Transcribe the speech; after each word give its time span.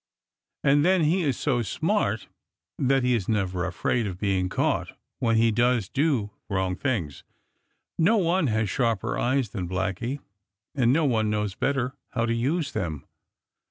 And 0.63 0.83
then 0.83 1.03
he 1.03 1.21
is 1.21 1.37
so 1.37 1.61
smart 1.61 2.27
that 2.79 3.03
he 3.03 3.13
is 3.13 3.29
never 3.29 3.65
afraid 3.65 4.07
of 4.07 4.17
being 4.17 4.49
caught 4.49 4.97
when 5.19 5.35
he 5.35 5.51
does 5.51 5.89
do 5.89 6.31
wrong 6.49 6.75
things. 6.75 7.23
No 7.99 8.17
one 8.17 8.47
has 8.47 8.67
sharper 8.67 9.19
eyes 9.19 9.49
than 9.49 9.69
Blacky, 9.69 10.17
and 10.73 10.91
no 10.91 11.05
one 11.05 11.29
knows 11.29 11.53
better 11.53 11.93
how 12.13 12.25
to 12.25 12.33
use 12.33 12.71
them. 12.71 13.05